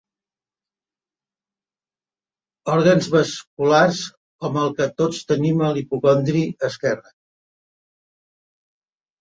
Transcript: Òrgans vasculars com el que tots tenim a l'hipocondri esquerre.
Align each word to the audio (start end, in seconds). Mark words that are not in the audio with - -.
Òrgans 2.77 3.09
vasculars 3.17 4.01
com 4.45 4.59
el 4.63 4.73
que 4.81 4.89
tots 5.03 5.21
tenim 5.33 5.63
a 5.67 5.71
l'hipocondri 5.77 6.45
esquerre. 6.71 7.17